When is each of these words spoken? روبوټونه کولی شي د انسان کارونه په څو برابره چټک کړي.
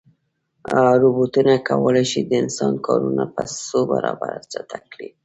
روبوټونه 1.01 1.53
کولی 1.69 2.05
شي 2.11 2.21
د 2.23 2.31
انسان 2.43 2.73
کارونه 2.85 3.23
په 3.35 3.41
څو 3.65 3.79
برابره 3.91 4.37
چټک 4.51 4.83
کړي. 4.93 5.09